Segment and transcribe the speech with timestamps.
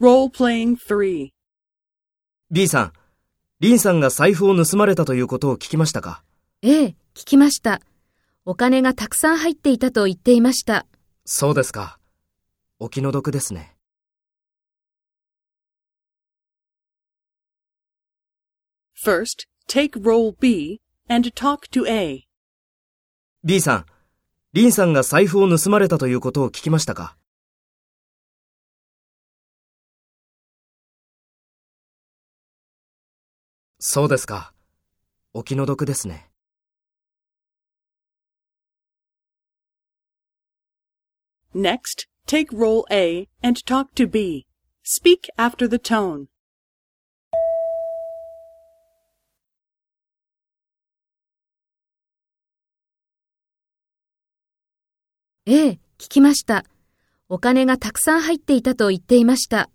[0.00, 1.30] Role-playing 3.
[2.50, 2.92] B さん、
[3.60, 6.24] リンさんが財布を盗まれたということを聞きましたか
[6.62, 7.80] ええ、聞きました。
[8.44, 10.84] お金がたくさん入っていたと言っていました。
[11.24, 12.00] そうですか。
[12.80, 13.76] お気の毒ですね。
[19.00, 22.26] First, take role B and talk to A.
[23.44, 23.86] B さん、
[24.54, 27.16] リンさんが財布を盗まれたということを聞きましたか
[33.78, 34.52] そうですか。
[35.32, 36.30] お気の毒ですね。
[41.54, 44.46] Next, take role A and talk to B.
[44.82, 46.26] Speak after the tone.
[55.46, 56.64] ええ、聞きました。
[57.28, 59.70] お金がたくさん入っていたと言っていました。